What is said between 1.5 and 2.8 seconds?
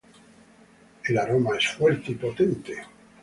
es fuerte y potente.